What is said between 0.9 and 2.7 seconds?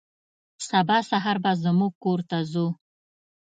سهار به زموږ کور ته ځو.